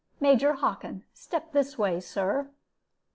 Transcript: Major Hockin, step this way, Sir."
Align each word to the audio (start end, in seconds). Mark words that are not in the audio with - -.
Major 0.19 0.53
Hockin, 0.53 1.03
step 1.13 1.51
this 1.51 1.77
way, 1.77 1.99
Sir." 1.99 2.49